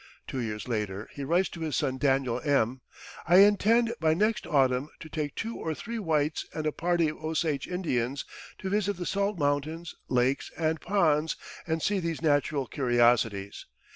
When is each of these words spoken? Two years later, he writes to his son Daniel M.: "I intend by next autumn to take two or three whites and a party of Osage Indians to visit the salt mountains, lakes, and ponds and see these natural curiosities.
Two 0.25 0.39
years 0.39 0.67
later, 0.67 1.07
he 1.13 1.23
writes 1.23 1.47
to 1.49 1.59
his 1.59 1.75
son 1.75 1.99
Daniel 1.99 2.41
M.: 2.43 2.81
"I 3.27 3.35
intend 3.37 3.93
by 3.99 4.15
next 4.15 4.47
autumn 4.47 4.89
to 4.99 5.09
take 5.09 5.35
two 5.35 5.57
or 5.57 5.75
three 5.75 5.99
whites 5.99 6.43
and 6.55 6.65
a 6.65 6.71
party 6.71 7.07
of 7.09 7.19
Osage 7.23 7.67
Indians 7.67 8.25
to 8.57 8.71
visit 8.71 8.93
the 8.97 9.05
salt 9.05 9.37
mountains, 9.37 9.93
lakes, 10.09 10.49
and 10.57 10.81
ponds 10.81 11.35
and 11.67 11.83
see 11.83 11.99
these 11.99 12.19
natural 12.19 12.65
curiosities. 12.65 13.67